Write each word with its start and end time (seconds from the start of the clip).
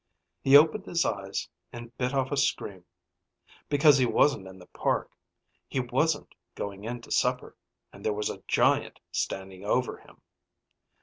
He 0.41 0.57
opened 0.57 0.87
his 0.87 1.05
eyes, 1.05 1.47
and 1.71 1.95
bit 1.95 2.11
off 2.11 2.31
a 2.31 2.35
scream. 2.37 2.85
Because 3.69 3.99
he 3.99 4.05
wasn't 4.07 4.47
in 4.47 4.57
the 4.57 4.65
park, 4.65 5.11
he 5.67 5.79
wasn't 5.79 6.33
going 6.55 6.85
in 6.85 7.01
to 7.01 7.11
supper, 7.11 7.55
and 7.93 8.03
there 8.03 8.11
was 8.11 8.31
a 8.31 8.41
giant 8.47 8.99
standing 9.11 9.63
over 9.63 9.97
him. 9.97 10.19